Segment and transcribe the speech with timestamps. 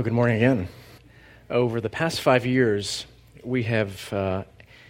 [0.00, 0.68] Well, good morning again.
[1.50, 3.04] Over the past five years,
[3.44, 4.44] we have uh,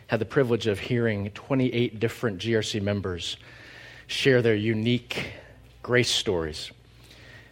[0.06, 3.36] had the privilege of hearing 28 different GRC members
[4.06, 5.32] share their unique
[5.82, 6.70] grace stories.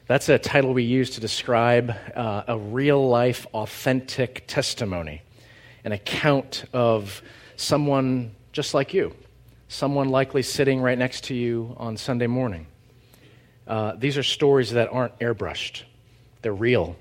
[0.06, 5.22] That's a title we use to describe uh, a real life, authentic testimony,
[5.82, 7.20] an account of
[7.56, 9.16] someone just like you,
[9.66, 12.68] someone likely sitting right next to you on Sunday morning.
[13.66, 15.82] Uh, these are stories that aren't airbrushed,
[16.42, 16.94] they're real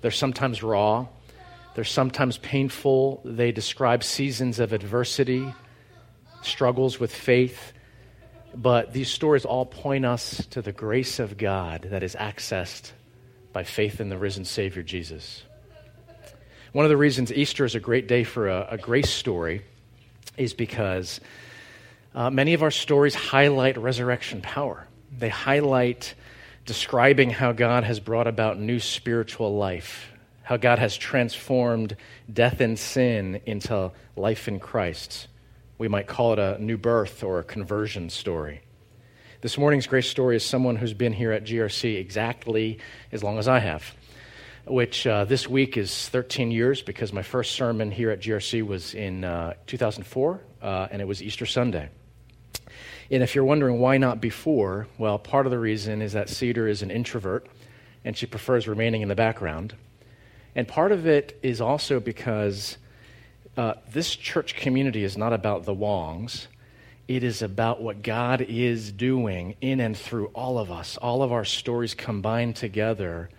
[0.00, 1.06] they're sometimes raw,
[1.74, 3.20] they're sometimes painful.
[3.24, 5.54] They describe seasons of adversity,
[6.42, 7.72] struggles with faith.
[8.54, 12.90] But these stories all point us to the grace of God that is accessed
[13.52, 15.42] by faith in the risen Savior Jesus.
[16.72, 19.62] One of the reasons Easter is a great day for a, a grace story
[20.36, 21.20] is because
[22.14, 24.86] uh, many of our stories highlight resurrection power.
[25.16, 26.14] They highlight
[26.68, 31.96] describing how God has brought about new spiritual life, how God has transformed
[32.30, 35.28] death and sin into life in Christ.
[35.78, 38.60] We might call it a new birth or a conversion story.
[39.40, 42.80] This morning's grace story is someone who's been here at GRC exactly
[43.12, 43.94] as long as I have,
[44.66, 48.92] which uh, this week is 13 years because my first sermon here at GRC was
[48.92, 51.88] in uh, 2004, uh, and it was Easter Sunday.
[53.10, 56.68] And if you're wondering why not before, well, part of the reason is that Cedar
[56.68, 57.46] is an introvert
[58.04, 59.74] and she prefers remaining in the background.
[60.54, 62.76] And part of it is also because
[63.56, 66.48] uh, this church community is not about the Wongs.
[67.06, 71.32] It is about what God is doing in and through all of us, all of
[71.32, 73.30] our stories combined together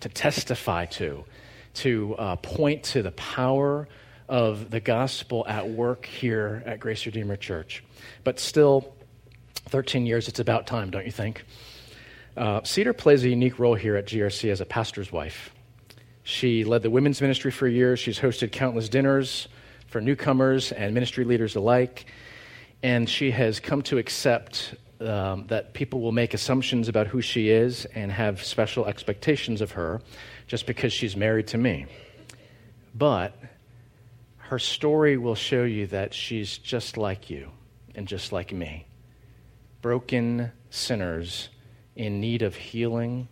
[0.00, 1.24] to testify to,
[1.74, 3.88] to uh, point to the power
[4.28, 7.82] of the gospel at work here at Grace Redeemer Church.
[8.22, 8.93] But still,
[9.66, 11.44] 13 years, it's about time, don't you think?
[12.36, 15.50] Uh, Cedar plays a unique role here at GRC as a pastor's wife.
[16.24, 18.00] She led the women's ministry for years.
[18.00, 19.48] She's hosted countless dinners
[19.86, 22.06] for newcomers and ministry leaders alike.
[22.82, 27.50] And she has come to accept um, that people will make assumptions about who she
[27.50, 30.00] is and have special expectations of her
[30.46, 31.86] just because she's married to me.
[32.94, 33.38] But
[34.38, 37.50] her story will show you that she's just like you
[37.94, 38.86] and just like me
[39.84, 41.50] broken sinners
[41.94, 43.28] in need of healing,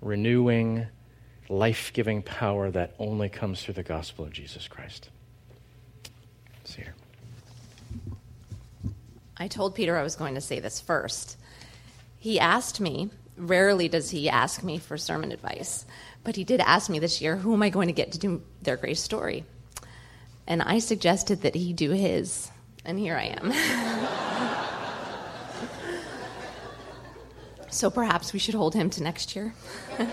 [0.00, 0.84] renewing,
[1.48, 5.10] life giving power that only comes through the gospel of Jesus Christ.
[6.64, 6.96] See here.
[9.36, 11.36] I told Peter I was going to say this first.
[12.18, 15.86] He asked me, rarely does he ask me for sermon advice,
[16.24, 18.42] but he did ask me this year, who am I going to get to do
[18.62, 19.44] their grace story?
[20.44, 22.50] And I suggested that he do his,
[22.84, 24.28] and here I am.
[27.72, 29.54] So perhaps we should hold him to next year.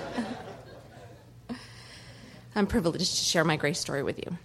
[2.56, 4.38] I'm privileged to share my grace story with you.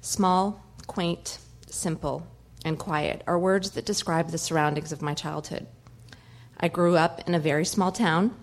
[0.00, 1.38] Small, quaint,
[1.68, 2.26] simple,
[2.64, 5.68] and quiet are words that describe the surroundings of my childhood.
[6.58, 8.34] I grew up in a very small town.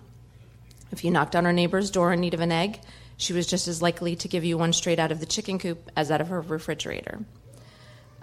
[0.90, 2.80] If you knocked on our neighbor's door in need of an egg,
[3.18, 5.90] she was just as likely to give you one straight out of the chicken coop
[5.94, 7.20] as out of her refrigerator.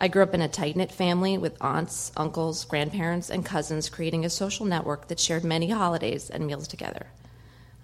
[0.03, 4.25] I grew up in a tight knit family with aunts, uncles, grandparents, and cousins, creating
[4.25, 7.06] a social network that shared many holidays and meals together.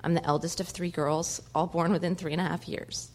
[0.04, 3.12] I'm the eldest of three girls, all born within three and a half years.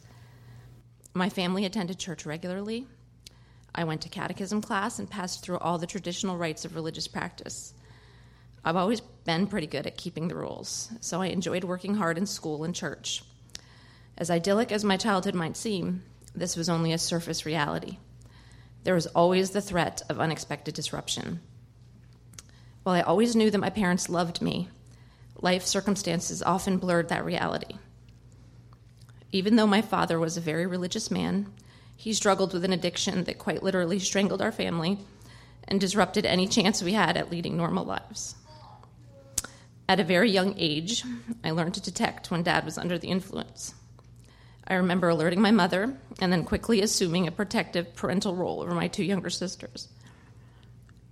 [1.15, 2.87] My family attended church regularly.
[3.75, 7.75] I went to catechism class and passed through all the traditional rites of religious practice.
[8.65, 12.27] I've always been pretty good at keeping the rules, so I enjoyed working hard in
[12.27, 13.25] school and church.
[14.17, 16.05] As idyllic as my childhood might seem,
[16.37, 17.99] this was only a surface reality
[18.85, 21.41] there was always the threat of unexpected disruption.
[22.83, 24.69] While I always knew that my parents loved me,
[25.41, 27.77] life circumstances often blurred that reality.
[29.31, 31.47] Even though my father was a very religious man,
[31.97, 34.99] he struggled with an addiction that quite literally strangled our family
[35.69, 38.35] and disrupted any chance we had at leading normal lives.
[39.89, 41.05] At a very young age,
[41.45, 43.75] I learned to detect when dad was under the influence.
[44.67, 48.89] I remember alerting my mother and then quickly assuming a protective parental role over my
[48.89, 49.89] two younger sisters.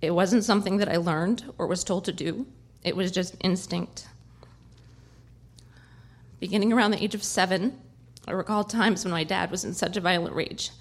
[0.01, 2.47] It wasn't something that I learned or was told to do,
[2.83, 4.07] it was just instinct.
[6.39, 7.79] Beginning around the age of seven,
[8.27, 10.71] I recall times when my dad was in such a violent rage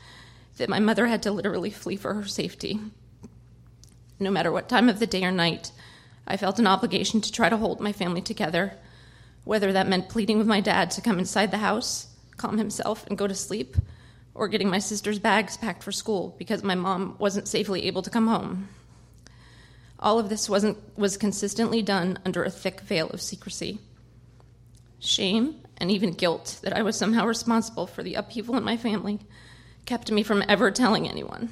[0.56, 2.80] that my mother had to literally flee for her safety.
[4.18, 5.72] No matter what time of the day or night,
[6.26, 8.74] I felt an obligation to try to hold my family together,
[9.44, 12.09] whether that meant pleading with my dad to come inside the house
[12.40, 13.76] calm himself and go to sleep,
[14.34, 18.10] or getting my sister's bags packed for school because my mom wasn't safely able to
[18.10, 18.68] come home.
[19.98, 23.78] All of this wasn't, was consistently done under a thick veil of secrecy.
[24.98, 29.20] Shame and even guilt that I was somehow responsible for the upheaval in my family
[29.84, 31.50] kept me from ever telling anyone.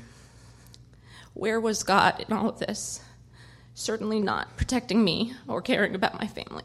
[1.35, 3.00] Where was God in all of this?
[3.75, 6.64] Certainly not protecting me or caring about my family.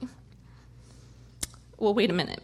[1.78, 2.42] Well, wait a minute.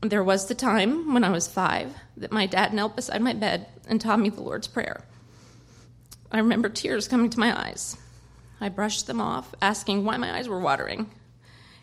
[0.00, 3.66] There was the time when I was five that my dad knelt beside my bed
[3.88, 5.04] and taught me the Lord's Prayer.
[6.30, 7.96] I remember tears coming to my eyes.
[8.60, 11.10] I brushed them off, asking why my eyes were watering.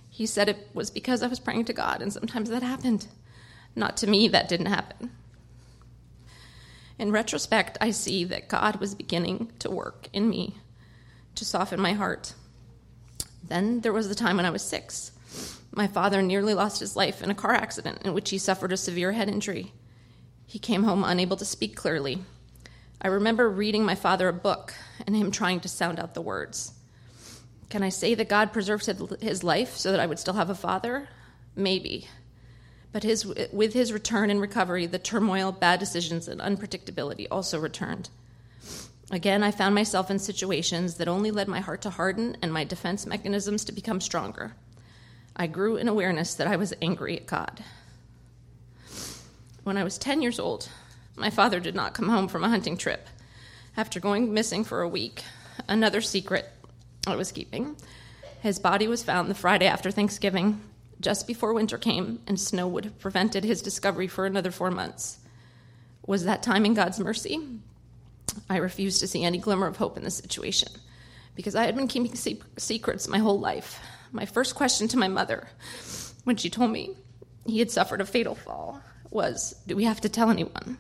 [0.10, 3.08] He said it was because I was praying to God, and sometimes that happened.
[3.76, 5.12] Not to me, that didn't happen.
[6.98, 10.56] In retrospect, I see that God was beginning to work in me
[11.36, 12.34] to soften my heart.
[13.44, 15.12] Then there was the time when I was six.
[15.76, 18.78] My father nearly lost his life in a car accident in which he suffered a
[18.78, 19.74] severe head injury.
[20.48, 22.24] He came home unable to speak clearly.
[23.02, 24.74] I remember reading my father a book
[25.06, 26.72] and him trying to sound out the words.
[27.70, 28.86] Can I say that God preserved
[29.22, 31.10] his life so that I would still have a father?
[31.58, 32.08] Maybe.
[32.94, 38.10] But his, with his return and recovery, the turmoil, bad decisions, and unpredictability also returned.
[39.12, 42.64] Again, I found myself in situations that only led my heart to harden and my
[42.64, 44.54] defense mechanisms to become stronger.
[45.36, 47.64] I grew in awareness that I was angry at God.
[49.64, 50.70] When I was 10 years old,
[51.16, 53.08] my father did not come home from a hunting trip.
[53.76, 55.24] After going missing for a week,
[55.68, 56.50] another secret
[57.06, 57.76] I was keeping.
[58.42, 60.62] His body was found the Friday after Thanksgiving,
[61.02, 65.18] just before winter came, and snow would have prevented his discovery for another four months.
[66.08, 67.40] Was that time in God's mercy?
[68.50, 70.70] I refused to see any glimmer of hope in the situation
[71.36, 73.80] because I had been keeping secrets my whole life.
[74.16, 75.50] My first question to my mother,
[76.24, 76.96] when she told me
[77.46, 80.78] he had suffered a fatal fall, was Do we have to tell anyone?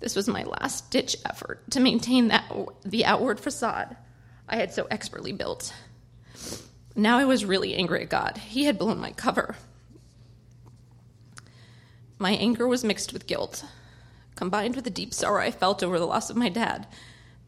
[0.00, 2.44] This was my last ditch effort to maintain that,
[2.84, 3.96] the outward facade
[4.46, 5.72] I had so expertly built.
[6.94, 8.36] Now I was really angry at God.
[8.36, 9.56] He had blown my cover.
[12.18, 13.64] My anger was mixed with guilt.
[14.34, 16.86] Combined with the deep sorrow I felt over the loss of my dad,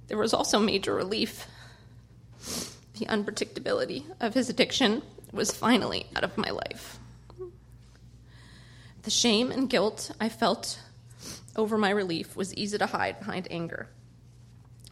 [0.07, 1.47] there was also major relief.
[2.99, 5.03] The unpredictability of his addiction
[5.33, 6.99] was finally out of my life.
[9.03, 10.79] The shame and guilt I felt
[11.57, 13.89] over my relief was easy to hide behind anger.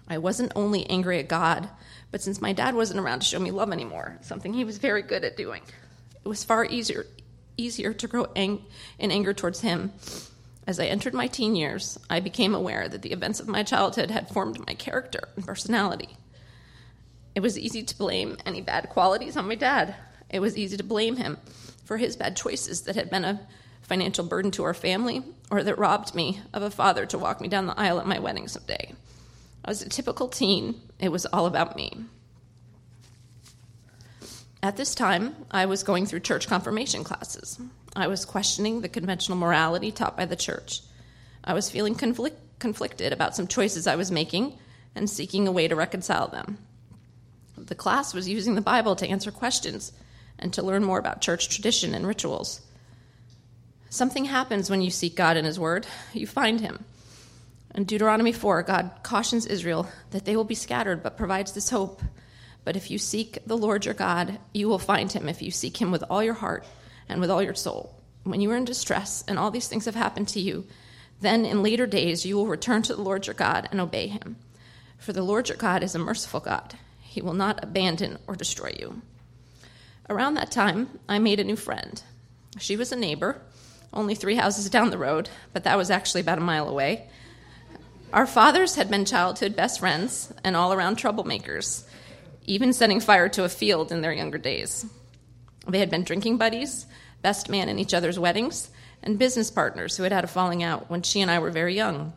[0.09, 1.69] I wasn't only angry at God,
[2.11, 5.03] but since my dad wasn't around to show me love anymore, something he was very
[5.03, 5.63] good at doing,
[6.25, 7.07] it was far easier
[7.57, 8.65] easier to grow ang-
[8.99, 9.93] in anger towards him.
[10.67, 14.11] As I entered my teen years, I became aware that the events of my childhood
[14.11, 16.17] had formed my character and personality.
[17.35, 19.95] It was easy to blame any bad qualities on my dad.
[20.29, 21.39] It was easy to blame him
[21.85, 23.41] for his bad choices that had been a
[23.83, 27.49] financial burden to our family or that robbed me of a father to walk me
[27.49, 28.93] down the aisle at my wedding someday.
[29.65, 30.81] I was a typical teen.
[30.99, 32.05] It was all about me.
[34.63, 37.59] At this time, I was going through church confirmation classes.
[37.97, 40.81] I was questioning the conventional morality taught by the church.
[41.43, 44.59] I was feeling conflict- conflicted about some choices I was making
[44.95, 46.59] and seeking a way to reconcile them.
[47.67, 49.93] The class was using the Bible to answer questions
[50.39, 52.61] and to learn more about church tradition and rituals.
[53.91, 56.85] Something happens when you seek God in His Word, you find Him.
[57.75, 62.03] In Deuteronomy 4, God cautions Israel that they will be scattered, but provides this hope.
[62.65, 65.81] But if you seek the Lord your God, you will find him if you seek
[65.81, 66.67] him with all your heart
[67.09, 67.95] and with all your soul.
[68.25, 70.67] When you are in distress and all these things have happened to you,
[71.21, 74.37] then in later days you will return to the Lord your God and obey him.
[74.99, 76.75] For the Lord your God is a merciful God.
[77.11, 79.03] He will not abandon or destroy you.
[80.09, 82.01] Around that time, I made a new friend.
[82.61, 83.43] She was a neighbor,
[83.93, 87.09] only three houses down the road, but that was actually about a mile away
[88.13, 91.85] our fathers had been childhood best friends and all around troublemakers,
[92.45, 94.85] even setting fire to a field in their younger days.
[95.69, 96.87] They had been drinking buddies,
[97.23, 98.69] best man in each other's weddings,
[99.03, 101.77] and business partners who had had a falling out when she and I were very
[101.77, 102.13] young.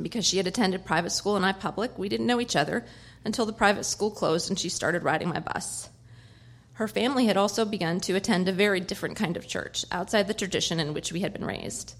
[0.00, 2.86] Because she had attended private school and I public, we didn't know each other
[3.24, 5.88] until the private school closed and she started riding my bus.
[6.74, 10.34] Her family had also begun to attend a very different kind of church, outside the
[10.34, 11.94] tradition in which we had been raised.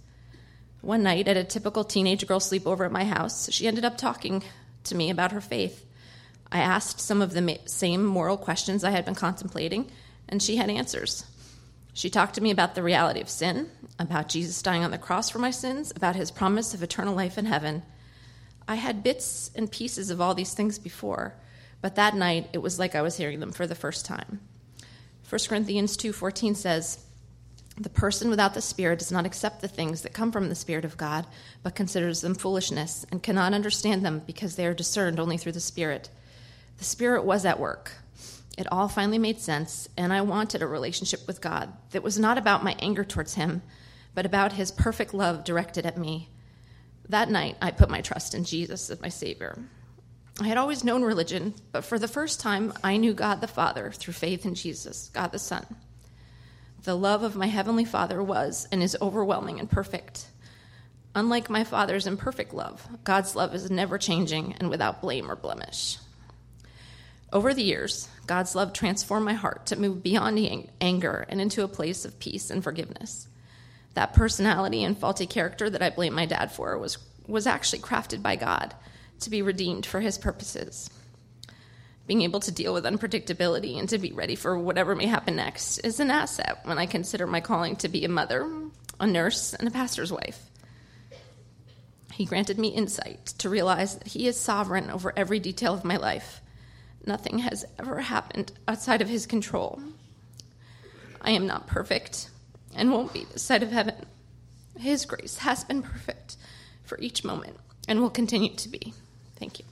[0.80, 4.42] One night, at a typical teenage girl sleepover at my house, she ended up talking
[4.84, 5.84] to me about her faith.
[6.50, 9.90] I asked some of the same moral questions I had been contemplating,
[10.28, 11.26] and she had answers.
[11.92, 15.28] She talked to me about the reality of sin, about Jesus dying on the cross
[15.28, 17.82] for my sins, about his promise of eternal life in heaven.
[18.70, 21.34] I had bits and pieces of all these things before,
[21.80, 24.38] but that night it was like I was hearing them for the first time.
[25.28, 27.04] 1 Corinthians 2:14 says,
[27.76, 30.84] the person without the Spirit does not accept the things that come from the Spirit
[30.84, 31.26] of God,
[31.64, 35.58] but considers them foolishness and cannot understand them because they are discerned only through the
[35.58, 36.08] Spirit.
[36.78, 37.94] The Spirit was at work.
[38.56, 42.38] It all finally made sense, and I wanted a relationship with God that was not
[42.38, 43.62] about my anger towards Him,
[44.14, 46.28] but about His perfect love directed at me.
[47.10, 49.58] That night, I put my trust in Jesus as my Savior.
[50.40, 53.90] I had always known religion, but for the first time, I knew God the Father
[53.90, 55.66] through faith in Jesus, God the Son.
[56.84, 60.28] The love of my Heavenly Father was and is overwhelming and perfect.
[61.12, 65.98] Unlike my Father's imperfect love, God's love is never changing and without blame or blemish.
[67.32, 70.38] Over the years, God's love transformed my heart to move beyond
[70.80, 73.26] anger and into a place of peace and forgiveness.
[73.94, 78.22] That personality and faulty character that I blame my dad for was, was actually crafted
[78.22, 78.74] by God
[79.20, 80.90] to be redeemed for his purposes.
[82.06, 85.78] Being able to deal with unpredictability and to be ready for whatever may happen next
[85.78, 88.50] is an asset when I consider my calling to be a mother,
[88.98, 90.40] a nurse, and a pastor's wife.
[92.12, 95.96] He granted me insight to realize that He is sovereign over every detail of my
[95.96, 96.40] life
[97.06, 99.80] Nothing has ever happened outside of his control.
[101.20, 102.30] I am not perfect
[102.74, 103.94] and won't be this side of heaven.
[104.78, 106.36] His grace has been perfect
[106.84, 107.56] for each moment
[107.88, 108.94] and will continue to be.
[109.36, 109.64] Thank you.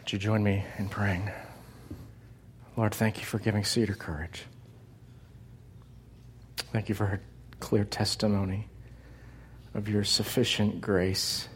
[0.00, 1.30] Would you join me in praying?
[2.76, 4.44] Lord, thank you for giving Cedar courage.
[6.72, 7.20] Thank you for her
[7.60, 8.68] clear testimony
[9.74, 11.48] of your sufficient grace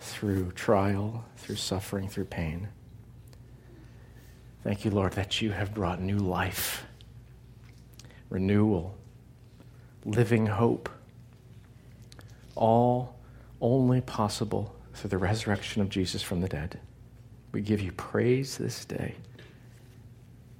[0.00, 2.68] through trial, through suffering, through pain.
[4.64, 6.84] Thank you, Lord, that you have brought new life,
[8.28, 8.94] renewal,
[10.04, 10.88] living hope,
[12.54, 13.16] all
[13.60, 16.78] only possible through the resurrection of Jesus from the dead.
[17.52, 19.16] We give you praise this day,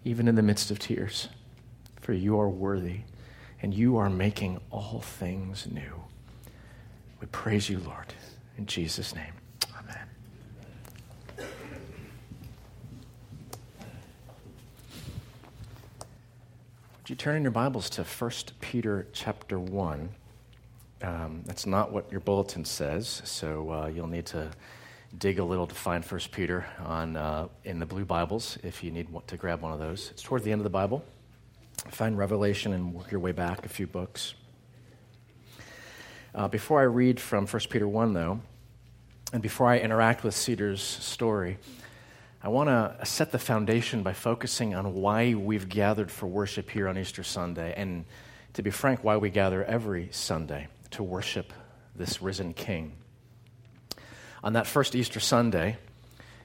[0.04, 1.28] even in the midst of tears,
[2.00, 3.00] for you are worthy
[3.62, 6.02] and you are making all things new.
[7.20, 8.14] We praise you, Lord,
[8.60, 9.32] in Jesus' name.
[9.76, 10.06] Amen.
[16.98, 20.10] Would you turn in your Bibles to 1 Peter chapter 1?
[21.02, 24.50] Um, that's not what your bulletin says, so uh, you'll need to
[25.16, 28.90] dig a little to find 1 Peter on, uh, in the blue Bibles if you
[28.90, 30.10] need to grab one of those.
[30.10, 31.02] It's toward the end of the Bible
[31.88, 34.34] find Revelation and work your way back a few books.
[36.40, 38.40] Uh, before I read from 1 Peter 1, though,
[39.30, 41.58] and before I interact with Cedar's story,
[42.42, 46.88] I want to set the foundation by focusing on why we've gathered for worship here
[46.88, 48.06] on Easter Sunday, and
[48.54, 51.52] to be frank, why we gather every Sunday to worship
[51.94, 52.92] this risen King.
[54.42, 55.76] On that first Easter Sunday,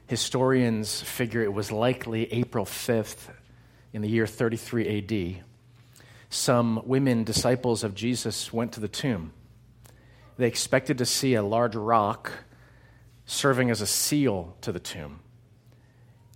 [0.08, 3.30] historians figure it was likely April 5th,
[3.94, 5.44] in the year 33 AD,
[6.30, 9.32] some women disciples of Jesus went to the tomb.
[10.38, 12.32] They expected to see a large rock
[13.26, 15.20] serving as a seal to the tomb,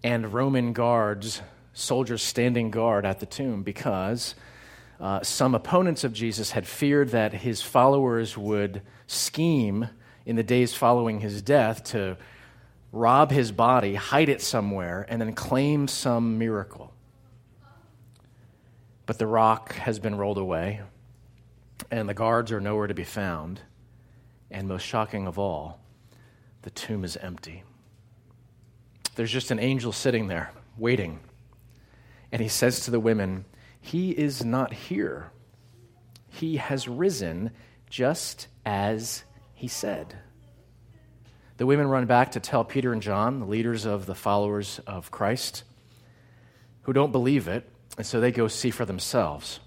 [0.04, 1.42] and Roman guards,
[1.74, 4.36] soldiers standing guard at the tomb, because
[5.00, 9.90] uh, some opponents of Jesus had feared that his followers would scheme
[10.26, 12.18] in the days following his death to
[12.92, 16.94] rob his body, hide it somewhere, and then claim some miracle.
[19.06, 20.82] But the rock has been rolled away,
[21.92, 23.62] and the guards are nowhere to be found.
[24.52, 25.80] And most shocking of all,
[26.64, 27.64] the tomb is empty.
[29.16, 31.20] There's just an angel sitting there, waiting.
[32.32, 33.46] And he says to the women,
[33.82, 35.32] He is not here.
[36.30, 37.52] He has risen
[37.90, 40.16] just as he said.
[41.58, 45.12] The women run back to tell Peter and John, the leaders of the followers of
[45.12, 45.64] Christ,
[46.84, 49.60] who don't believe it and so they go see for themselves.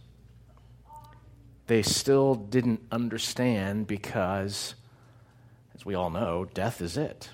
[1.72, 4.74] They still didn't understand because,
[5.74, 7.30] as we all know, death is it.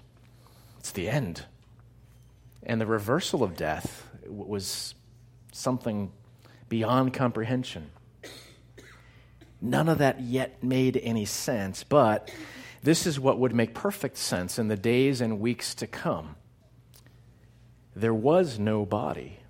[0.78, 1.46] It's the end.
[2.62, 4.94] And the reversal of death was
[5.50, 6.12] something
[6.68, 7.90] beyond comprehension.
[9.60, 12.32] None of that yet made any sense, but
[12.80, 16.36] this is what would make perfect sense in the days and weeks to come.
[17.96, 19.40] There was no body.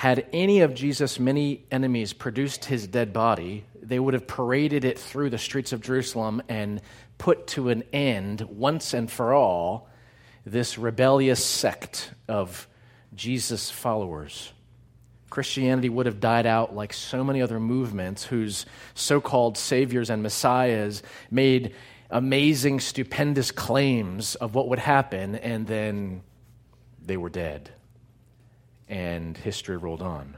[0.00, 4.98] Had any of Jesus' many enemies produced his dead body, they would have paraded it
[4.98, 6.80] through the streets of Jerusalem and
[7.18, 9.90] put to an end, once and for all,
[10.46, 12.66] this rebellious sect of
[13.14, 14.54] Jesus' followers.
[15.28, 18.64] Christianity would have died out like so many other movements whose
[18.94, 21.74] so called saviors and messiahs made
[22.08, 26.22] amazing, stupendous claims of what would happen, and then
[27.04, 27.70] they were dead
[28.90, 30.36] and history rolled on.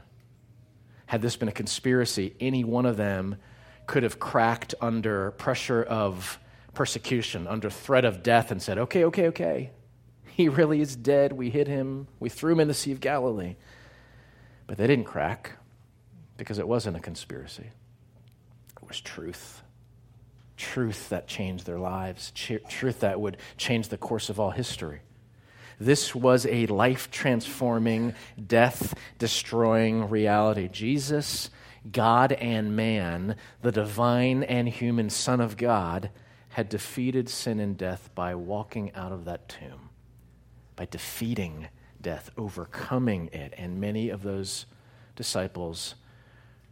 [1.07, 3.35] Had this been a conspiracy, any one of them
[3.87, 6.39] could have cracked under pressure of
[6.73, 9.71] persecution, under threat of death, and said, Okay, okay, okay.
[10.25, 11.33] He really is dead.
[11.33, 12.07] We hid him.
[12.19, 13.55] We threw him in the Sea of Galilee.
[14.65, 15.57] But they didn't crack
[16.37, 17.69] because it wasn't a conspiracy,
[18.81, 19.61] it was truth.
[20.55, 25.01] Truth that changed their lives, truth that would change the course of all history.
[25.79, 28.13] This was a life transforming,
[28.47, 30.67] death destroying reality.
[30.67, 31.49] Jesus,
[31.91, 36.09] God and man, the divine and human Son of God,
[36.49, 39.89] had defeated sin and death by walking out of that tomb,
[40.75, 41.67] by defeating
[41.99, 43.53] death, overcoming it.
[43.57, 44.67] And many of those
[45.15, 45.95] disciples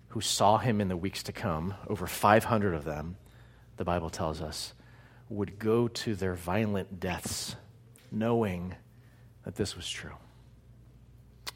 [0.10, 3.16] who saw him in the weeks to come, over 500 of them,
[3.78, 4.74] the Bible tells us,
[5.30, 7.56] would go to their violent deaths
[8.12, 8.76] knowing
[9.44, 10.16] that this was true.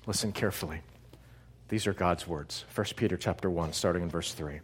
[0.05, 0.81] Listen carefully.
[1.69, 2.65] These are God's words.
[2.73, 4.59] 1 Peter chapter 1 starting in verse 3.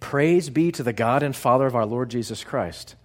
[0.00, 2.96] Praise be to the God and Father of our Lord Jesus Christ.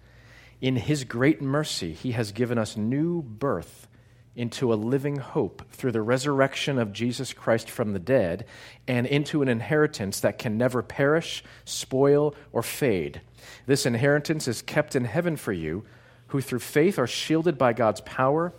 [0.60, 3.88] In his great mercy he has given us new birth
[4.34, 8.46] into a living hope through the resurrection of Jesus Christ from the dead
[8.88, 13.20] and into an inheritance that can never perish, spoil, or fade.
[13.66, 15.84] This inheritance is kept in heaven for you,
[16.28, 18.54] who through faith are shielded by God's power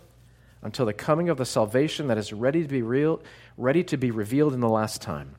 [0.64, 3.22] until the coming of the salvation that is ready to be real,
[3.56, 5.36] ready to be revealed in the last time.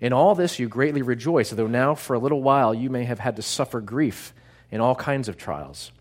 [0.00, 3.18] In all this you greatly rejoice, though now for a little while you may have
[3.18, 4.32] had to suffer grief
[4.70, 5.92] in all kinds of trials.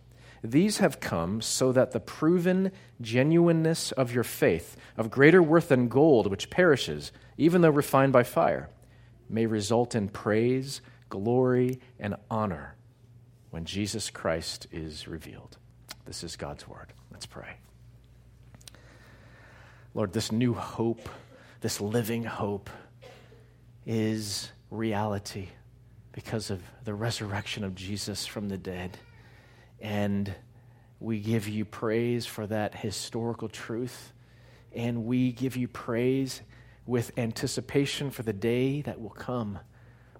[0.43, 5.87] These have come so that the proven genuineness of your faith, of greater worth than
[5.87, 8.69] gold, which perishes, even though refined by fire,
[9.29, 12.75] may result in praise, glory, and honor
[13.49, 15.57] when Jesus Christ is revealed.
[16.05, 16.93] This is God's word.
[17.11, 17.57] Let's pray.
[19.93, 21.09] Lord, this new hope,
[21.61, 22.69] this living hope,
[23.85, 25.49] is reality
[26.11, 28.97] because of the resurrection of Jesus from the dead.
[29.79, 30.33] And
[30.99, 34.13] we give you praise for that historical truth.
[34.75, 36.41] And we give you praise
[36.85, 39.59] with anticipation for the day that will come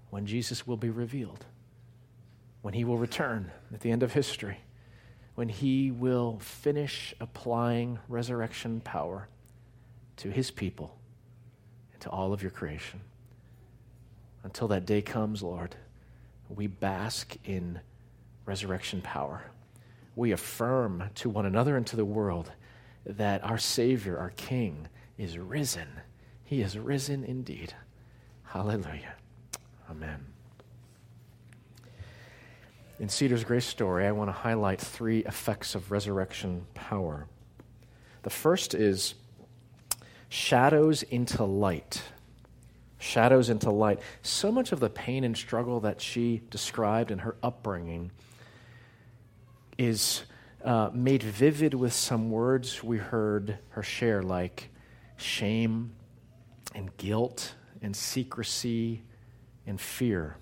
[0.10, 1.46] when Jesus will be revealed,
[2.64, 4.58] when he will return at the end of history,
[5.36, 9.28] when he will finish applying resurrection power
[10.20, 10.98] to his people
[11.94, 13.02] and to all of your creation.
[14.44, 15.76] Until that day comes, Lord,
[16.50, 17.80] we bask in
[18.46, 19.44] resurrection power.
[20.16, 22.52] We affirm to one another and to the world
[23.06, 25.88] that our Savior, our King, is risen.
[26.44, 27.74] He is risen indeed.
[28.44, 29.16] Hallelujah.
[29.90, 30.26] Amen.
[33.00, 37.28] In Cedar's Grace story, I want to highlight three effects of resurrection power.
[38.24, 39.14] The first is
[40.30, 42.02] shadows into light.
[43.00, 44.00] Shadows into light.
[44.22, 48.12] So much of the pain and struggle that she described in her upbringing
[49.78, 50.24] is
[50.64, 54.70] uh, made vivid with some words we heard her share, like
[55.18, 55.92] shame
[56.76, 59.02] and guilt and secrecy
[59.66, 60.36] and fear.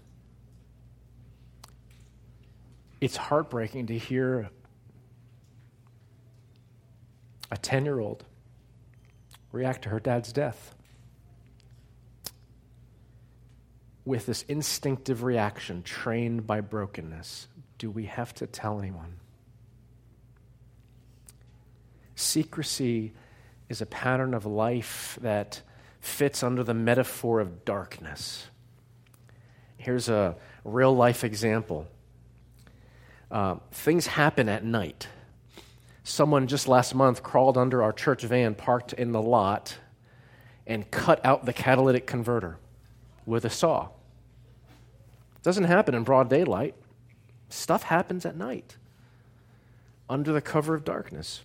[3.00, 4.50] It's heartbreaking to hear
[7.52, 8.26] a 10 year old
[9.58, 10.76] react to her dad's death
[14.06, 17.48] with this instinctive reaction trained by brokenness.
[17.78, 19.17] Do we have to tell anyone?
[22.15, 23.12] Secrecy
[23.67, 25.62] is a pattern of life that
[26.00, 28.48] fits under the metaphor of darkness.
[29.78, 31.88] Here's a real life example
[33.30, 35.10] uh, things happen at night.
[36.08, 39.78] Someone just last month crawled under our church van parked in the lot
[40.65, 42.58] and cut out the catalytic converter
[43.26, 43.89] with a saw.
[45.36, 46.76] It doesn't happen in broad daylight.
[47.50, 48.78] Stuff happens at night
[50.10, 51.41] under the cover of darkness.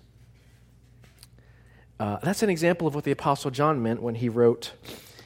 [1.98, 4.74] Uh, that's an example of what the Apostle John meant when he wrote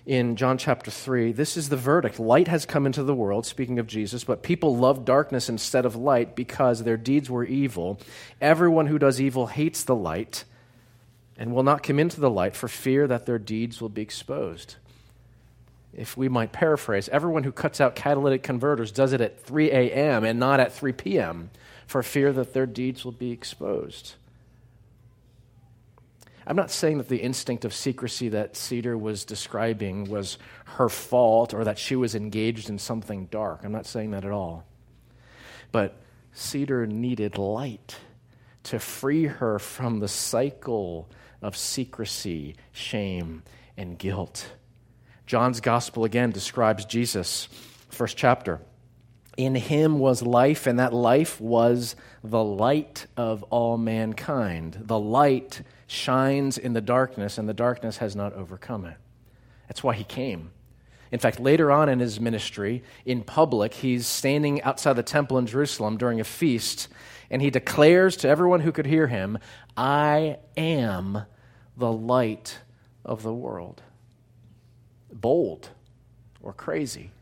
[0.06, 2.18] in John chapter 3 This is the verdict.
[2.18, 5.96] Light has come into the world, speaking of Jesus, but people love darkness instead of
[5.96, 7.98] light because their deeds were evil.
[8.40, 10.44] Everyone who does evil hates the light
[11.36, 14.76] and will not come into the light for fear that their deeds will be exposed.
[15.92, 20.24] If we might paraphrase, everyone who cuts out catalytic converters does it at 3 a.m.
[20.24, 21.50] and not at 3 p.m.
[21.86, 24.14] for fear that their deeds will be exposed.
[26.46, 31.52] I'm not saying that the instinct of secrecy that Cedar was describing was her fault
[31.52, 33.64] or that she was engaged in something dark.
[33.64, 34.64] I'm not saying that at all.
[35.72, 36.00] But
[36.32, 37.96] Cedar needed light
[38.64, 41.08] to free her from the cycle
[41.42, 43.42] of secrecy, shame,
[43.76, 44.52] and guilt.
[45.26, 47.48] John's gospel again describes Jesus
[47.88, 48.60] first chapter.
[49.36, 54.78] In him was life, and that life was the light of all mankind.
[54.80, 58.96] The light shines in the darkness, and the darkness has not overcome it.
[59.68, 60.50] That's why he came.
[61.12, 65.46] In fact, later on in his ministry, in public, he's standing outside the temple in
[65.46, 66.88] Jerusalem during a feast,
[67.30, 69.38] and he declares to everyone who could hear him,
[69.76, 71.22] I am
[71.76, 72.58] the light
[73.04, 73.82] of the world.
[75.12, 75.70] Bold
[76.42, 77.12] or crazy,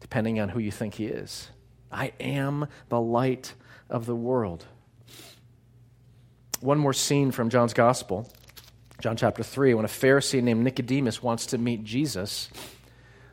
[0.00, 1.48] depending on who you think he is.
[1.90, 3.54] I am the light
[3.88, 4.66] of the world.
[6.60, 8.28] One more scene from John's Gospel,
[9.00, 12.50] John chapter 3, when a Pharisee named Nicodemus wants to meet Jesus.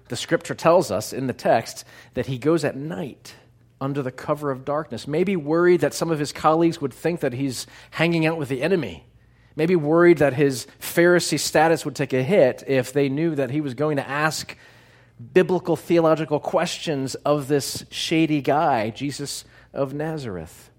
[0.09, 3.33] The scripture tells us in the text that he goes at night
[3.81, 7.33] under the cover of darkness, maybe worried that some of his colleagues would think that
[7.33, 9.07] he's hanging out with the enemy.
[9.55, 13.59] Maybe worried that his Pharisee status would take a hit if they knew that he
[13.59, 14.55] was going to ask
[15.33, 20.69] biblical theological questions of this shady guy, Jesus of Nazareth.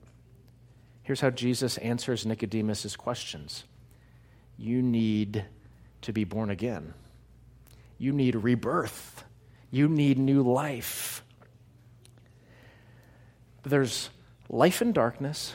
[1.07, 3.63] Here's how Jesus answers Nicodemus' questions
[4.59, 5.45] You need
[6.03, 6.95] to be born again,
[7.97, 9.23] you need rebirth,
[9.71, 11.23] you need new life.
[13.63, 14.11] There's
[14.49, 15.55] life in darkness,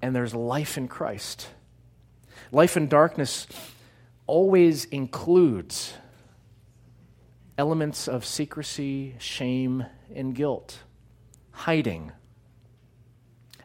[0.00, 1.48] and there's life in Christ.
[2.50, 3.46] Life in darkness
[4.26, 5.92] always includes
[7.58, 10.78] elements of secrecy, shame, and guilt,
[11.50, 12.12] hiding,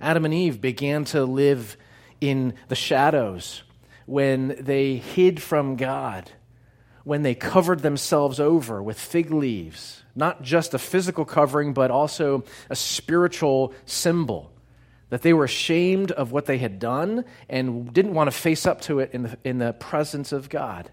[0.03, 1.77] Adam and Eve began to live
[2.19, 3.63] in the shadows
[4.05, 6.29] when they hid from God,
[7.05, 12.43] when they covered themselves over with fig leaves, not just a physical covering, but also
[12.69, 14.51] a spiritual symbol.
[15.09, 18.81] That they were ashamed of what they had done and didn't want to face up
[18.81, 20.91] to it in the, in the presence of God.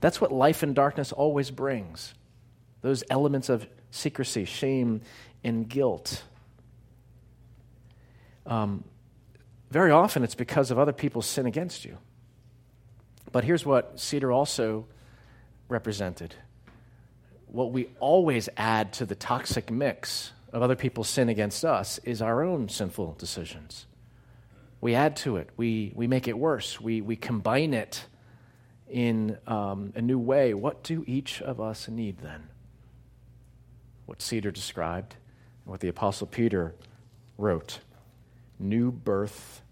[0.00, 2.14] That's what life in darkness always brings
[2.82, 5.00] those elements of secrecy, shame,
[5.42, 6.22] and guilt.
[8.46, 8.84] Um,
[9.70, 11.98] very often it's because of other people's sin against you.
[13.32, 14.86] But here's what Cedar also
[15.68, 16.34] represented
[17.54, 22.20] what we always add to the toxic mix of other people's sin against us is
[22.20, 23.86] our own sinful decisions.
[24.80, 28.06] We add to it, we, we make it worse, we, we combine it
[28.90, 30.52] in um, a new way.
[30.52, 32.48] What do each of us need then?
[34.06, 35.14] What Cedar described,
[35.64, 36.74] and what the Apostle Peter
[37.38, 37.78] wrote
[38.58, 39.62] new birth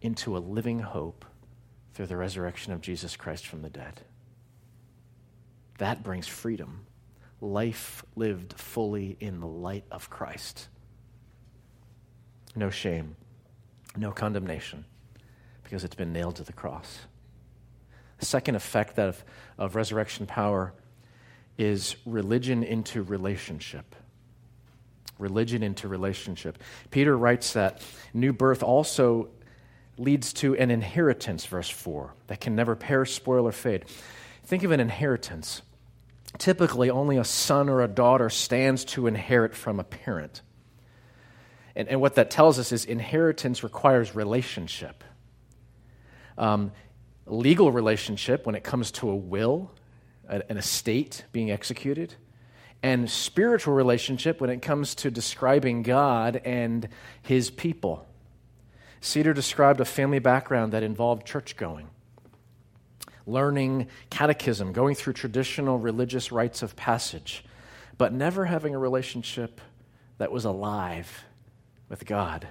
[0.00, 1.24] into a living hope
[1.92, 4.02] through the resurrection of Jesus Christ from the dead.
[5.78, 6.86] That brings freedom,
[7.40, 10.68] life lived fully in the light of Christ.
[12.54, 13.16] No shame,
[13.96, 14.84] no condemnation,
[15.64, 17.00] because it's been nailed to the cross.
[18.18, 19.22] The second effect of,
[19.58, 20.72] of resurrection power
[21.58, 23.94] is religion into relationship
[25.18, 26.58] religion into relationship.
[26.90, 27.80] Peter writes that
[28.12, 29.28] new birth also
[29.98, 33.84] leads to an inheritance, verse 4, that can never perish, spoil, or fade.
[34.44, 35.62] Think of an inheritance.
[36.38, 40.42] Typically, only a son or a daughter stands to inherit from a parent.
[41.74, 45.02] And, and what that tells us is inheritance requires relationship.
[46.36, 46.72] Um,
[47.26, 49.70] legal relationship, when it comes to a will,
[50.28, 52.14] an estate being executed,
[52.86, 56.88] and spiritual relationship when it comes to describing God and
[57.20, 58.06] his people.
[59.00, 61.88] Cedar described a family background that involved church going,
[63.26, 67.44] learning catechism, going through traditional religious rites of passage,
[67.98, 69.60] but never having a relationship
[70.18, 71.24] that was alive
[71.88, 72.46] with God.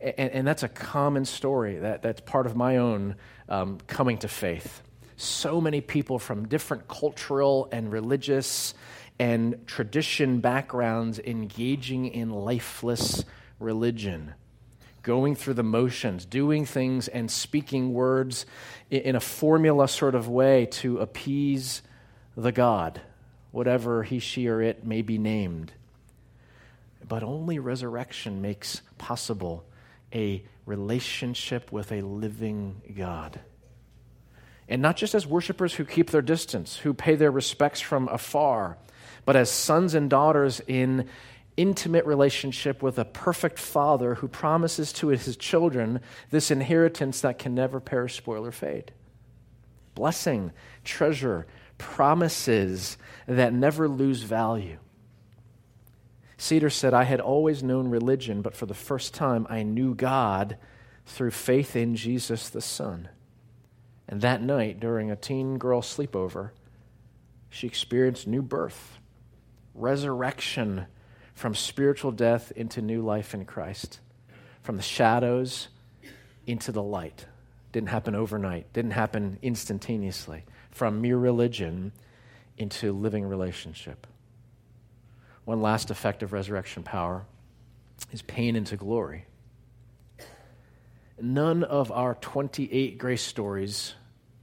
[0.00, 1.76] And, and that's a common story.
[1.76, 3.14] That, that's part of my own
[3.48, 4.82] um, coming to faith.
[5.16, 8.74] So many people from different cultural and religious
[9.18, 13.24] and tradition backgrounds engaging in lifeless
[13.58, 14.34] religion,
[15.02, 18.46] going through the motions, doing things and speaking words
[18.90, 21.82] in a formula sort of way to appease
[22.36, 23.00] the God,
[23.50, 25.72] whatever he, she, or it may be named.
[27.06, 29.64] But only resurrection makes possible
[30.14, 33.40] a relationship with a living God.
[34.68, 38.78] And not just as worshipers who keep their distance, who pay their respects from afar,
[39.24, 41.08] but as sons and daughters in
[41.56, 47.54] intimate relationship with a perfect father who promises to his children this inheritance that can
[47.54, 48.92] never perish, spoil, or fade.
[49.94, 50.52] Blessing,
[50.84, 54.78] treasure, promises that never lose value.
[56.38, 60.56] Cedar said, I had always known religion, but for the first time I knew God
[61.04, 63.08] through faith in Jesus the Son.
[64.08, 66.50] And that night, during a teen girl sleepover,
[67.48, 68.98] she experienced new birth
[69.74, 70.86] resurrection
[71.34, 74.00] from spiritual death into new life in Christ,
[74.62, 75.68] from the shadows
[76.46, 77.26] into the light.
[77.72, 80.44] Didn't happen overnight, didn't happen instantaneously.
[80.70, 81.92] From mere religion
[82.56, 84.06] into living relationship.
[85.44, 87.24] One last effect of resurrection power
[88.12, 89.26] is pain into glory.
[91.20, 93.94] None of our 28 grace stories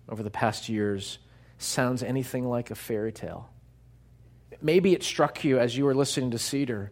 [0.08, 1.20] over the past years
[1.58, 3.50] sounds anything like a fairy tale.
[4.62, 6.92] Maybe it struck you as you were listening to Cedar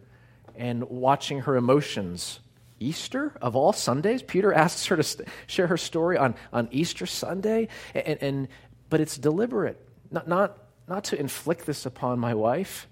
[0.56, 2.40] and watching her emotions.
[2.80, 7.06] Easter, of all Sundays, Peter asks her to st- share her story on, on Easter
[7.06, 8.48] Sunday, and, and,
[8.88, 12.88] but it's deliberate, not, not, not to inflict this upon my wife,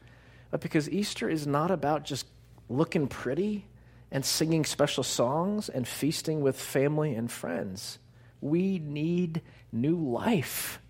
[0.51, 2.27] but because Easter is not about just
[2.69, 3.67] looking pretty
[4.11, 7.99] and singing special songs and feasting with family and friends.
[8.41, 10.81] We need new life.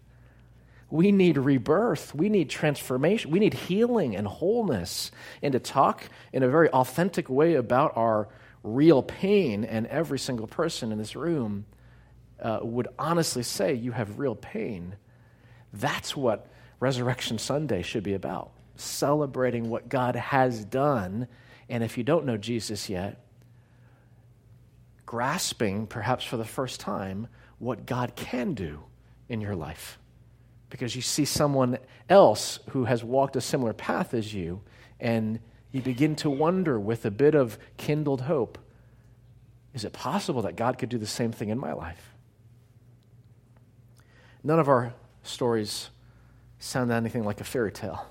[0.90, 2.14] We need rebirth.
[2.14, 3.30] We need transformation.
[3.30, 5.10] We need healing and wholeness.
[5.42, 8.28] And to talk in a very authentic way about our
[8.62, 11.66] real pain, and every single person in this room
[12.40, 14.96] uh, would honestly say, You have real pain.
[15.72, 21.26] That's what Resurrection Sunday should be about celebrating what God has done.
[21.68, 23.24] And if you don't know Jesus yet,
[25.06, 28.84] grasping, perhaps for the first time, what God can do
[29.28, 29.98] in your life
[30.70, 34.60] because you see someone else who has walked a similar path as you,
[35.00, 35.38] and
[35.72, 38.58] you begin to wonder with a bit of kindled hope
[39.76, 42.14] is it possible that God could do the same thing in my life?
[44.42, 45.90] None of our stories
[46.58, 48.06] sound anything like a fairy tale.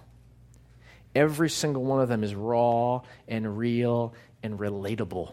[1.15, 4.13] Every single one of them is raw and real
[4.43, 5.31] and relatable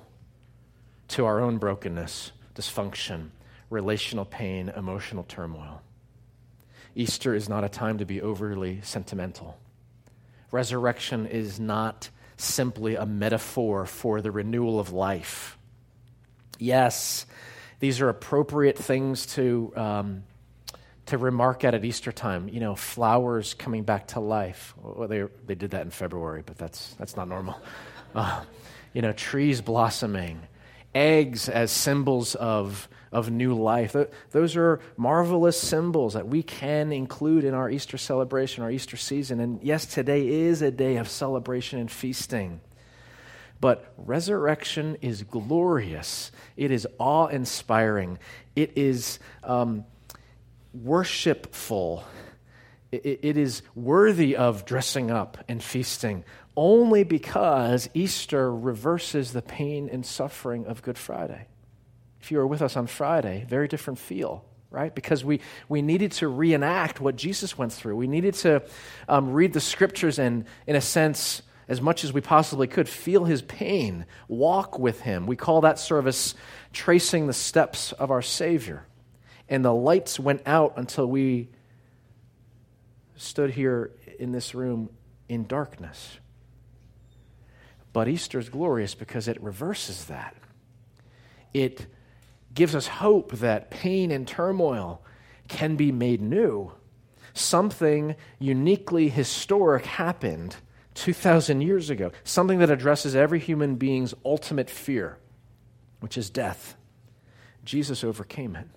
[1.08, 3.28] to our own brokenness, dysfunction,
[3.68, 5.82] relational pain, emotional turmoil.
[6.94, 9.58] Easter is not a time to be overly sentimental.
[10.50, 15.58] Resurrection is not simply a metaphor for the renewal of life.
[16.58, 17.26] Yes,
[17.80, 20.24] these are appropriate things to, um,
[21.06, 22.48] to remark at at Easter time.
[22.48, 24.74] You know, flowers coming back to life.
[24.80, 27.60] Well, they, they did that in February, but that's, that's not normal.
[28.14, 28.44] Uh,
[28.92, 30.42] you know, trees blossoming,
[30.94, 33.94] eggs as symbols of of new life.
[34.30, 39.38] Those are marvelous symbols that we can include in our Easter celebration, our Easter season.
[39.38, 42.60] And yes, today is a day of celebration and feasting.
[43.60, 48.18] But resurrection is glorious, it is awe inspiring,
[48.56, 49.84] it is um,
[50.72, 52.04] worshipful.
[52.90, 56.24] it is worthy of dressing up and feasting
[56.56, 61.46] only because Easter reverses the pain and suffering of Good Friday
[62.22, 64.94] if you were with us on Friday, very different feel, right?
[64.94, 67.96] Because we, we needed to reenact what Jesus went through.
[67.96, 68.62] We needed to
[69.08, 73.24] um, read the scriptures and, in a sense, as much as we possibly could, feel
[73.24, 75.26] his pain, walk with him.
[75.26, 76.36] We call that service
[76.72, 78.86] tracing the steps of our Savior.
[79.48, 81.48] And the lights went out until we
[83.16, 84.90] stood here in this room
[85.28, 86.18] in darkness.
[87.92, 90.36] But Easter is glorious because it reverses that.
[91.52, 91.86] It
[92.54, 95.02] gives us hope that pain and turmoil
[95.48, 96.72] can be made new.
[97.34, 100.56] Something uniquely historic happened
[100.94, 105.18] 2,000 years ago, something that addresses every human being's ultimate fear,
[106.00, 106.76] which is death.
[107.64, 108.68] Jesus overcame it.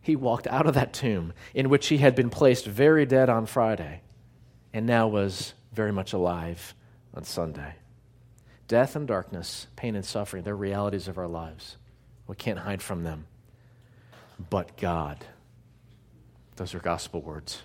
[0.00, 3.46] He walked out of that tomb in which he had been placed very dead on
[3.46, 4.02] Friday
[4.72, 6.74] and now was very much alive
[7.14, 7.74] on Sunday.
[8.68, 11.76] Death and darkness, pain and suffering, they're realities of our lives.
[12.26, 13.26] We can't hide from them.
[14.50, 15.24] But God.
[16.56, 17.62] Those are gospel words.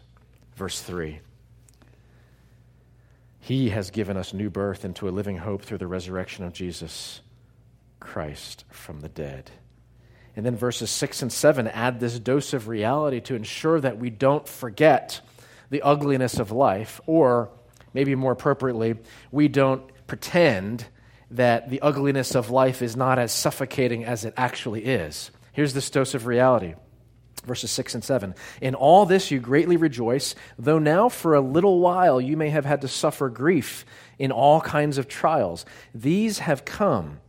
[0.56, 1.20] Verse 3
[3.40, 7.22] He has given us new birth into a living hope through the resurrection of Jesus
[8.00, 9.52] Christ from the dead.
[10.36, 14.10] And then verses 6 and 7 add this dose of reality to ensure that we
[14.10, 15.22] don't forget
[15.70, 17.50] the ugliness of life, or
[17.94, 18.96] maybe more appropriately,
[19.32, 20.86] we don't pretend
[21.32, 25.32] that the ugliness of life is not as suffocating as it actually is.
[25.54, 26.76] Here's this dose of reality.
[27.46, 28.36] Verses 6 and 7.
[28.62, 32.66] In all this you greatly rejoice, though now for a little while you may have
[32.66, 33.86] had to suffer grief
[34.20, 35.66] in all kinds of trials.
[35.96, 37.20] These have come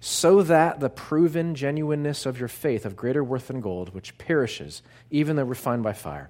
[0.00, 4.82] so that the proven genuineness of your faith, of greater worth than gold, which perishes,
[5.10, 6.28] even though refined by fire,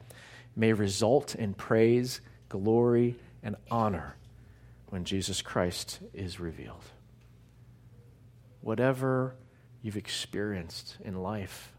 [0.54, 4.14] may result in praise, glory, and honor
[4.92, 6.84] when Jesus Christ is revealed.
[8.60, 9.34] Whatever
[9.80, 11.72] you've experienced in life,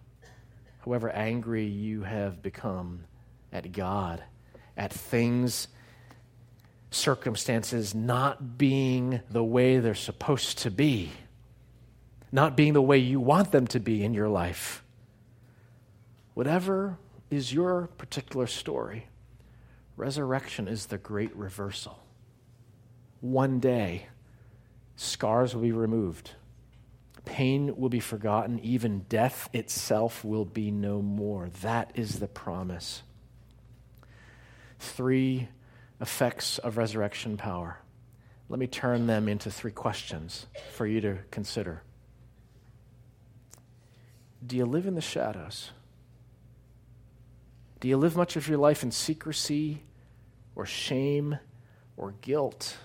[0.83, 3.03] however angry you have become
[3.51, 4.23] at God,
[4.75, 5.67] at things
[6.89, 11.11] circumstances not being the way they're supposed to be,
[12.31, 14.83] not being the way you want them to be in your life.
[16.33, 16.97] Whatever
[17.29, 19.05] is your particular story,
[19.97, 22.02] resurrection is the great reversal.
[23.23, 24.07] One day,
[24.97, 26.31] scars will be removed,
[27.23, 31.47] pain will be forgotten, even death itself will be no more.
[31.61, 33.01] That is the promise.
[34.77, 35.47] Three
[36.01, 37.77] effects of resurrection power.
[38.49, 41.81] Let me turn them into three questions for you to consider.
[44.45, 45.71] Do you live in the shadows?
[47.79, 49.83] Do you live much of your life in secrecy
[50.57, 51.39] or shame
[51.95, 52.75] or guilt?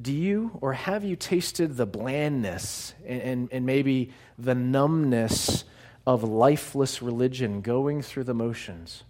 [0.00, 5.64] Do you or have you tasted the blandness and, and, and, maybe the numbness
[6.06, 9.02] of lifeless religion going through the motions?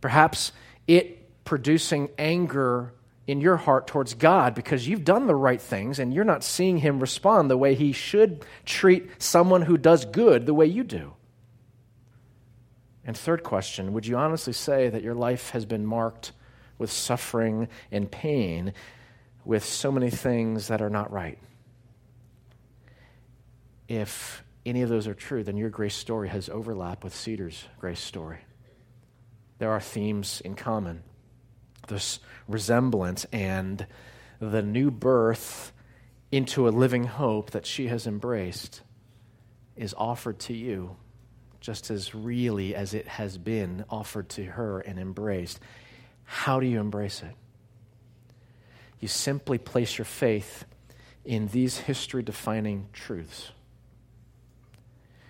[0.00, 0.52] Perhaps
[0.86, 2.92] it producing anger
[3.26, 6.78] in your heart towards God because you've done the right things and you're not seeing
[6.78, 11.14] Him respond the way He should treat someone who does good the way you do.
[13.04, 16.32] And third question Would you honestly say that your life has been marked
[16.78, 18.72] with suffering and pain,
[19.44, 21.38] with so many things that are not right?
[23.88, 28.00] If any of those are true, then your grace story has overlap with Cedar's grace
[28.00, 28.40] story
[29.60, 31.02] there are themes in common
[31.88, 33.86] this resemblance and
[34.40, 35.72] the new birth
[36.32, 38.80] into a living hope that she has embraced
[39.76, 40.96] is offered to you
[41.60, 45.60] just as really as it has been offered to her and embraced.
[46.24, 47.34] How do you embrace it?
[49.00, 50.64] You simply place your faith
[51.24, 53.50] in these history defining truths.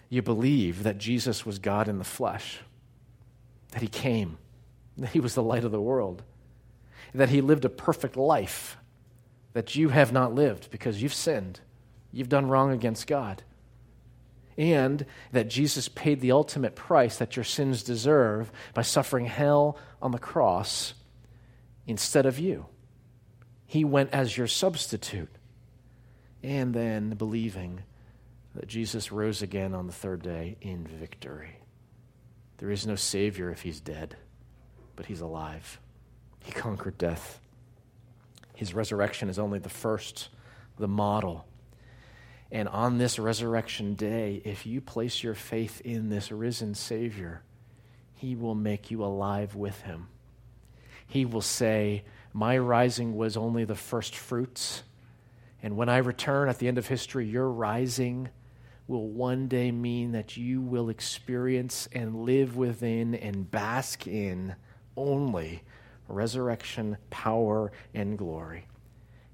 [0.09, 2.61] You believe that Jesus was God in the flesh
[3.73, 4.39] that he came,
[4.99, 6.25] that he was the light of the world,
[7.15, 8.77] that he lived a perfect life
[9.53, 11.61] that you have not lived because you've sinned,
[12.13, 13.43] you've done wrong against God,
[14.57, 20.11] and that Jesus paid the ultimate price that your sins deserve by suffering hell on
[20.11, 20.95] the cross
[21.87, 22.67] instead of you.
[23.71, 25.31] He went as your substitute.
[26.43, 27.85] And then believing
[28.57, 31.61] that Jesus rose again on the third day in victory.
[32.59, 34.17] There is no Savior if he's dead,
[34.97, 35.79] but he's alive.
[36.43, 37.41] He conquered death.
[38.57, 40.31] His resurrection is only the first,
[40.77, 41.47] the model.
[42.51, 47.43] And on this resurrection day, if you place your faith in this risen Savior,
[48.15, 50.09] he will make you alive with him.
[51.07, 54.83] He will say, My rising was only the first fruits.
[55.63, 58.29] And when I return at the end of history, your rising
[58.87, 64.55] will one day mean that you will experience and live within and bask in
[64.97, 65.63] only
[66.09, 68.67] resurrection, power, and glory.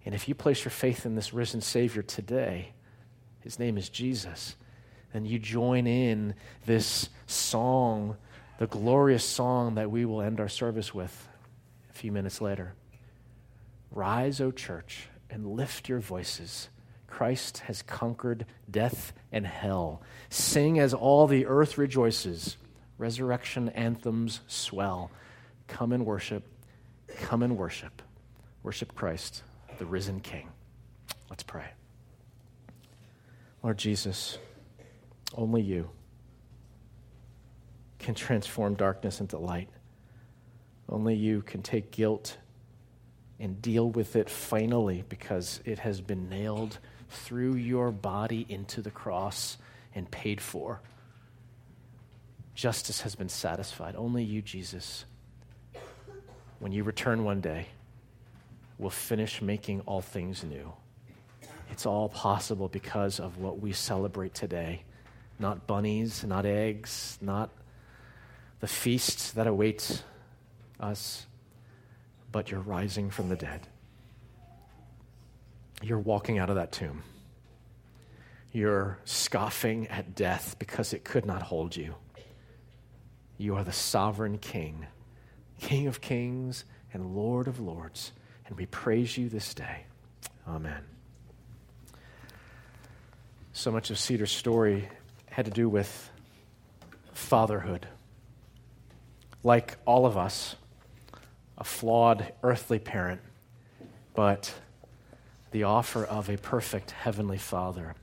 [0.04, 2.72] And if you place your faith in this risen Savior today,
[3.40, 4.56] his name is Jesus,
[5.12, 6.35] then you join in
[6.66, 8.16] this song,
[8.59, 11.28] the glorious song that we will end our service with
[11.90, 12.74] a few minutes later.
[13.90, 16.68] Rise, O church, and lift your voices
[17.07, 20.03] Christ has conquered death and hell.
[20.29, 22.57] Sing as all the earth rejoices.
[22.99, 25.11] Resurrection anthems swell.
[25.66, 26.44] Come and worship.
[27.22, 28.03] Come and worship.
[28.62, 29.42] Worship Christ,
[29.79, 30.51] the risen King.
[31.31, 31.68] Let's pray.
[33.62, 34.38] Lord Jesus,
[35.35, 35.90] only you
[37.99, 39.68] can transform darkness into light.
[40.88, 42.37] Only you can take guilt
[43.38, 48.90] and deal with it finally because it has been nailed through your body into the
[48.90, 49.59] cross
[49.94, 50.81] and paid for.
[52.55, 53.94] Justice has been satisfied.
[53.96, 55.05] Only you, Jesus,
[56.59, 57.66] when you return one day,
[58.79, 60.72] will finish making all things new.
[61.70, 64.83] It's all possible because of what we celebrate today.
[65.38, 67.51] Not bunnies, not eggs, not
[68.61, 70.03] the feast that awaits
[70.81, 71.27] us,
[72.37, 73.66] but you're rising from the dead
[75.82, 77.03] you're walking out of that tomb.
[78.53, 81.95] You're scoffing at death because it could not hold you.
[83.39, 84.87] You are the sovereign King,
[85.61, 88.12] King of kings and Lord of lords,
[88.47, 89.84] and we praise you this day.
[90.47, 90.82] Amen.
[93.55, 94.89] So much of Cedar's story
[95.30, 96.11] had to do with
[97.12, 97.87] fatherhood.
[99.43, 100.57] Like all of us,
[101.59, 103.20] a flawed earthly parent,
[104.14, 104.54] but
[105.50, 107.94] the offer of a perfect Heavenly Father.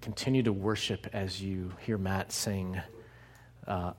[0.00, 2.80] Continue to worship as you hear Matt sing,
[3.66, 3.92] uh,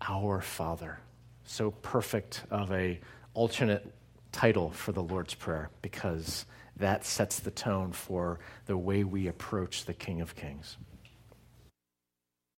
[0.00, 0.98] Our Father.
[1.44, 2.98] So perfect of a
[3.34, 3.92] alternate
[4.32, 6.46] title for the Lord's Prayer because
[6.76, 10.76] that sets the tone for the way we approach the King of Kings.